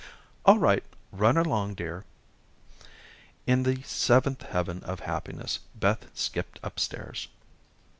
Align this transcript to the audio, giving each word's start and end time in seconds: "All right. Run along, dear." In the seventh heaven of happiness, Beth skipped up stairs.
"All 0.45 0.57
right. 0.57 0.83
Run 1.11 1.37
along, 1.37 1.75
dear." 1.75 2.05
In 3.45 3.61
the 3.61 3.83
seventh 3.83 4.41
heaven 4.41 4.81
of 4.83 5.01
happiness, 5.01 5.59
Beth 5.75 6.07
skipped 6.17 6.59
up 6.63 6.79
stairs. 6.79 7.27